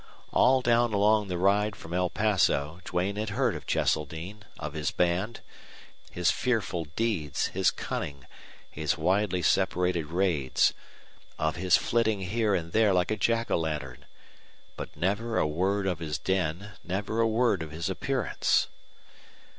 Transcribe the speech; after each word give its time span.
All 0.31 0.61
down 0.63 0.93
along 0.93 1.27
the 1.27 1.37
ride 1.37 1.75
from 1.75 1.93
El 1.93 2.09
Paso 2.09 2.79
Duane 2.85 3.17
had 3.17 3.29
heard 3.29 3.53
of 3.55 3.67
Cheseldine, 3.67 4.45
of 4.57 4.73
his 4.73 4.89
band, 4.89 5.41
his 6.09 6.31
fearful 6.31 6.85
deeds, 6.95 7.49
his 7.49 7.69
cunning, 7.69 8.25
his 8.71 8.97
widely 8.97 9.43
separated 9.43 10.07
raids, 10.07 10.73
of 11.37 11.55
his 11.55 11.77
flitting 11.77 12.21
here 12.21 12.55
and 12.55 12.71
there 12.71 12.93
like 12.93 13.11
a 13.11 13.15
Jack 13.15 13.51
o' 13.51 13.57
lantern; 13.59 14.05
but 14.75 14.97
never 14.97 15.37
a 15.37 15.45
word 15.45 15.85
of 15.85 15.99
his 15.99 16.17
den, 16.17 16.71
never 16.83 17.21
a 17.21 17.27
word 17.27 17.61
of 17.61 17.69
his 17.69 17.87
appearance. 17.87 18.69